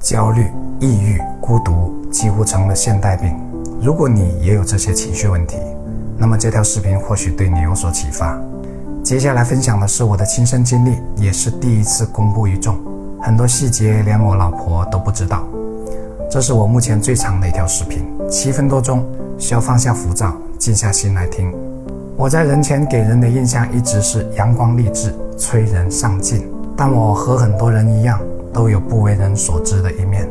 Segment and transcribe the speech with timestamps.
[0.00, 0.46] 焦虑、
[0.78, 3.34] 抑郁、孤独几乎成了现代病。
[3.80, 5.56] 如果你也有这些情绪问题，
[6.16, 8.38] 那么这条视频或许对你有所启发。
[9.02, 12.76] 接下来分享的是我的亲身经历，也是第一次公布于众，
[13.20, 15.44] 很多细节连我老婆都不知道。
[16.30, 19.04] 这是我目前最长的一条视频，七分多钟，
[19.38, 21.52] 需要放下浮躁，静下心来听。
[22.16, 26.46] 我在人前给人的印象一直是阳光励志、催人上进，
[26.76, 28.20] 但我和很多人一样，
[28.58, 30.28] 都有不为人所知的一面。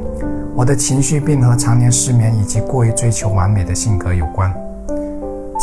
[0.53, 4.53] 我的情绪病和常年失眠以及过于追求完美的性格有关。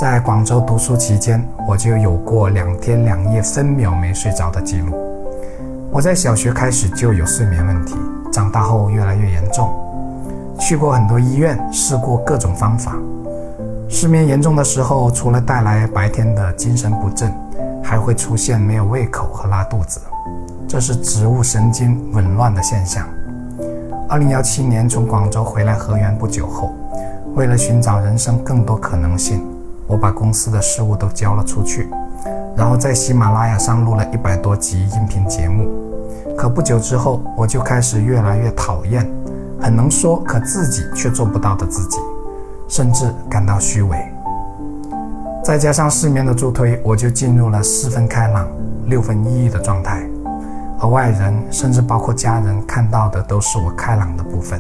[0.00, 4.96] 在广州读书期间，我就有过两天两夜分秒没睡着的记录。
[5.90, 7.96] 我在小学开始就有睡眠问题，
[8.32, 9.68] 长大后越来越严重，
[10.58, 12.96] 去过很多医院，试过各种方法。
[13.90, 17.30] 失眠严重的时候，除了带来白天的精神不振，
[17.84, 20.00] 还会出现没有胃口和拉肚子，
[20.66, 23.06] 这是植物神经紊乱的现象。
[24.08, 26.72] 二零幺七年从广州回来河源不久后，
[27.34, 29.46] 为了寻找人生更多可能性，
[29.86, 31.88] 我把公司的事务都交了出去，
[32.56, 35.68] 然后在喜马拉雅上录了一百多集音频节目。
[36.36, 39.08] 可不久之后，我就开始越来越讨厌
[39.60, 41.98] 很能说可自己却做不到的自己。
[42.66, 43.98] 甚至感到虚伪，
[45.44, 48.48] 再加上失眠的助推，我就进入了四分开朗、
[48.86, 50.02] 六分抑郁的状态。
[50.80, 54.58] 而外人，甚至包括家人看到的都是我开朗的部分。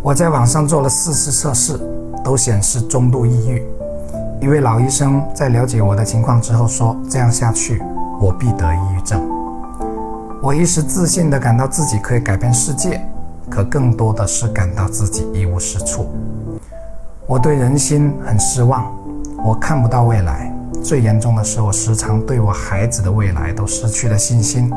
[0.00, 1.78] 我在网上做了四次测试，
[2.24, 3.62] 都显示中度抑郁。
[4.40, 7.82] 一位老医生在了解我的情况之后说：“这样下去，
[8.18, 9.20] 我必得抑郁症。”
[10.42, 13.06] 我一时自信地感到自己可以改变世界，
[13.50, 16.06] 可更多的是感到自己一无是处。
[17.26, 18.90] 我对人心很失望，
[19.44, 20.52] 我看不到未来。
[20.84, 24.70] 最严重的是，我时常对我孩子的未来都失去了信心。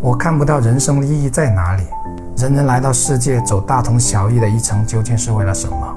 [0.00, 1.82] 我看不到人生的意义在哪里。
[2.36, 5.96] 人人来到世界走大同小异的一程，究竟是为了什么？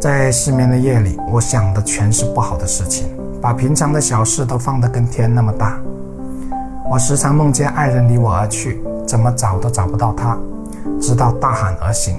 [0.00, 3.06] 在失眠的夜里，我想的全是不好的事情，
[3.40, 5.78] 把平常的小事都放得跟天那么大。
[6.90, 10.36] 我时常梦见爱人离我而去，怎么找都找不到他，
[11.00, 12.16] 直到大喊而醒。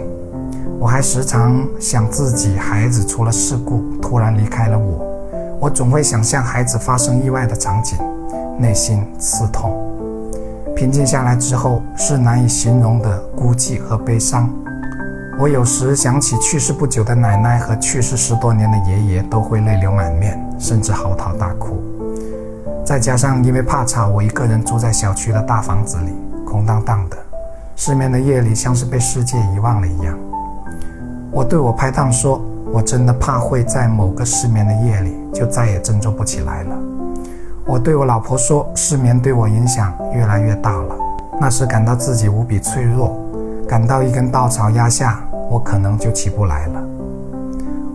[0.84, 5.08] 我还时常想自己孩子出了事故，突然离开了我，
[5.58, 7.98] 我总会想象孩子发生意外的场景，
[8.60, 9.74] 内心刺痛。
[10.76, 14.50] 平静下来之后，是难以形容的孤寂和悲伤。
[15.40, 21.82] 我有时想起去世不久的奶奶和去世十多年的爷爷，都会泪流满面，甚至嚎啕大哭。
[22.84, 26.12] 再加上因为怕吵，我一个人住在小区的大房子里，
[26.46, 27.16] 空荡荡的，
[27.78, 30.14] 失眠的夜里像是被世界遗忘了一样。
[31.34, 32.40] 我对我拍档说
[32.72, 36.76] ：“我真的怕会在某个失眠的夜里就再也振作不起来了。”
[37.66, 40.96] 我对我老婆说：“失眠对我影响越来越大了。”
[41.42, 43.18] 那时感到自己无比脆弱，
[43.68, 46.84] 感到一根稻草压下，我可能就起不来了。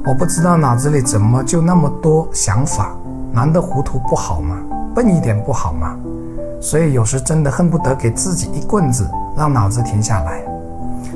[0.05, 2.91] 我不知道脑子里怎么就那么多想法，
[3.31, 4.57] 难得糊涂不好吗？
[4.97, 5.97] 笨一点不好吗？
[6.61, 10.43] 所以有时真的恨不得给自己一棍子，让脑子停下来，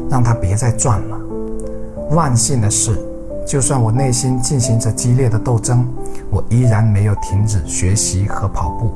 [0.08, 1.18] 让它别再转了。
[2.12, 2.98] 万幸的是，
[3.46, 5.86] 就算我内心进行着激烈的斗争，
[6.30, 8.92] 我依然没有停止学习和跑步，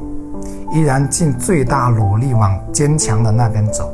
[0.75, 3.91] 依然尽最大努力往坚强的那边走。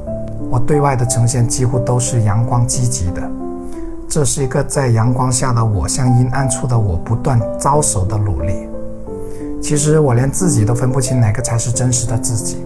[0.51, 3.23] 我对外的呈现几乎都是阳光积极的，
[4.09, 8.67] 这是一个在阳光下的我向阴暗处的我不断招手的努力。
[9.63, 12.57] 其实我连自己都分不清哪个才是真实的自己。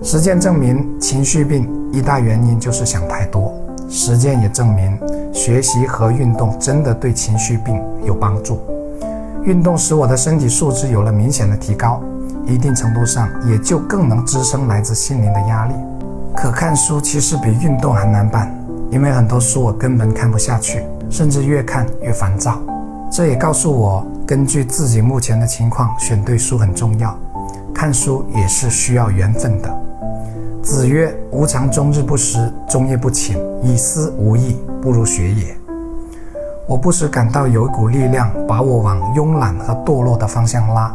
[0.00, 3.52] 实践证明，情绪病一大原因就是想太多。
[3.88, 4.96] 实践也证明，
[5.32, 8.60] 学习和运动真的对情绪病有帮助。
[9.44, 12.02] 运动使我的身体素质有了明显的提高，
[12.46, 15.74] 一定程度上也就更能支撑来自心灵的压力。
[16.36, 18.54] 可看书其实比运动还难办，
[18.90, 22.58] 因为很多书我根本看不下去，甚至越看越烦躁。
[23.10, 27.16] 这也告诉我，根据自己目前的情况选对书很重要。
[27.74, 29.82] 看书也是需要缘分的。
[30.62, 35.56] 子曰：“吾尝终日不食，终夜不寝，以思无益，不如学也。”
[36.68, 40.94] 我不时感到有一股力量把我往慵懒和堕落的方向拉，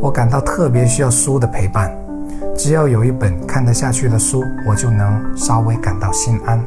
[0.00, 1.90] 我感到特别需要书的陪伴。
[2.54, 6.62] 只要有一本看得下去的书，我就能稍微感到心安。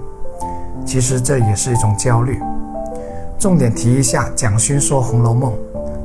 [0.86, 2.40] 其实这也是一种焦虑。
[3.38, 5.52] 重点提一下，蒋勋说《红楼梦》，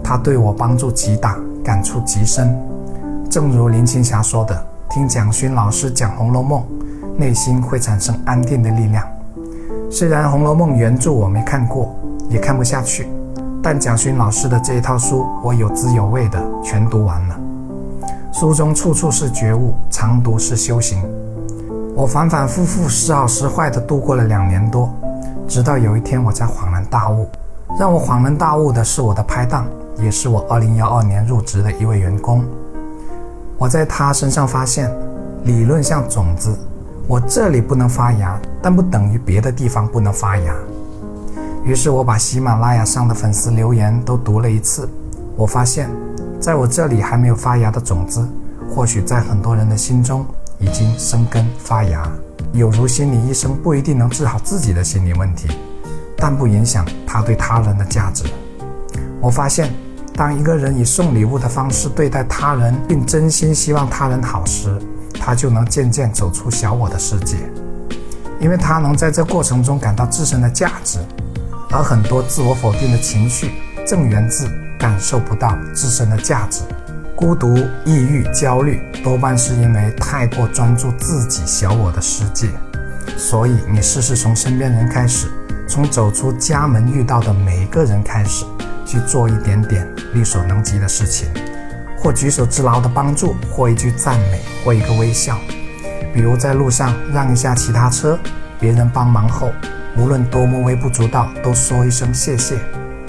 [0.04, 2.54] 他对我帮助极大，感触极深。
[3.30, 4.66] 正如林青霞说的。
[4.98, 6.60] 听蒋勋老师讲《红楼梦》，
[7.16, 9.06] 内心会产生安定的力量。
[9.88, 11.94] 虽然《红楼梦》原著我没看过，
[12.28, 13.06] 也看不下去，
[13.62, 17.40] 但蒋勋老师的这一套书，我有滋有味的全读完了。
[18.32, 21.00] 书中处处是觉悟，常读是修行。
[21.94, 24.92] 我反反复复、时好时坏地度过了两年多，
[25.46, 27.28] 直到有一天我才恍然大悟。
[27.78, 29.64] 让我恍然大悟的是我的拍档，
[30.00, 32.42] 也是我2012年入职的一位员工。
[33.58, 34.88] 我在他身上发现，
[35.42, 36.56] 理论像种子，
[37.08, 40.54] 我这里不能发芽，但不等于别的地方不能发芽。
[41.64, 44.88] 于是我把喜马拉雅上的粉丝留言都读了一次，
[45.34, 45.90] 我发现，
[46.40, 48.24] 在我这里还没有发芽的种子，
[48.72, 50.24] 或许在很多人的心中
[50.60, 52.08] 已经生根发芽。
[52.52, 55.48] 有如心理医生不一定能治好自己的心理问题，
[56.16, 58.24] 但不影响他对他人的价值。
[59.20, 59.74] 我发现，
[60.18, 64.76] 当一个人以送礼物的方式对待他人，并真心希望他人好时，
[65.14, 67.36] 他就能渐渐走出小我的世界，
[68.40, 70.98] 因为他能在这过程中感到自身的价值。
[71.70, 73.52] 而很多自我否定的情绪，
[73.86, 76.62] 正源自感受不到自身的价值。
[77.14, 82.48] 孤独、抑郁、焦虑，多半是因为太过专注自己小我的世界。
[83.16, 85.28] 所以，你试试从身边人开始，
[85.68, 88.44] 从走出家门遇到的每一个人开始，
[88.88, 91.28] 去做一点点力所能及的事情，
[91.98, 95.38] 或举手之劳的帮助，或一句赞美，或一个微笑。
[96.14, 98.18] 比如在路上让一下其他车，
[98.58, 99.52] 别人帮忙后。
[99.96, 102.56] 无论多么微不足道，都说一声谢谢。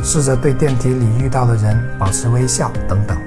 [0.03, 3.17] 试着对电梯里遇到的人保持微笑，等等。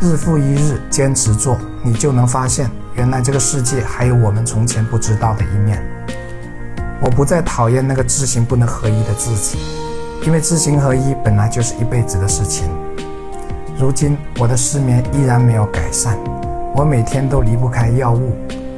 [0.00, 5.82] 日复一日坚持做，你就能发现，原来这个世界还有我们从前不知道的一面。
[7.00, 9.58] 我不再讨厌那个知行不能合一的自己，
[10.26, 12.66] 因为知行合一本来就是一辈子的事情。
[13.78, 16.16] 如今我的失眠依然没有改善，
[16.74, 18.32] 我每天都离不开药物，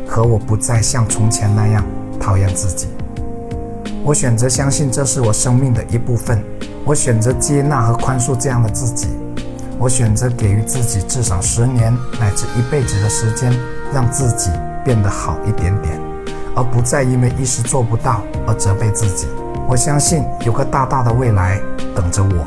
[0.08, 1.84] 可我不再像从前那样
[2.18, 2.88] 讨厌自己。
[4.02, 6.42] 我选择相信这是我生命的一部分，
[6.84, 9.06] 我选择接纳和宽恕这样的自己，
[9.78, 13.52] 我选择给予自己至少十年乃至一辈子的时间，
[13.94, 14.50] 让自己
[14.84, 16.00] 变得好一点点，
[16.56, 19.28] 而不再因为一时做不到而责备自己。
[19.68, 21.60] 我相信有个大大的未来
[21.94, 22.46] 等着我。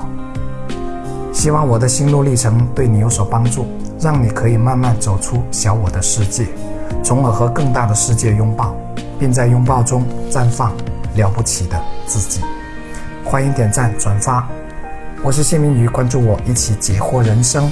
[1.34, 3.68] 希望我的心路历程对你有所帮助，
[4.00, 6.48] 让你可以慢慢走出小我的世界，
[7.04, 8.76] 从而和更大的世界拥抱，
[9.20, 10.72] 并在拥抱中绽放。
[11.16, 12.40] 了不起的自己，
[13.26, 14.48] 欢迎点赞转发。
[15.24, 17.70] 我是谢明宇，关注我，一起解惑人生。